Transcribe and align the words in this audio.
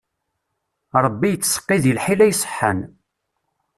Ṛebbi 1.03 1.27
ittseqqi 1.31 1.77
di 1.83 1.91
lḥila 1.97 2.25
iṣeḥḥan. 2.31 2.79